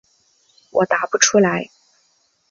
[0.71, 1.69] 我答不出来。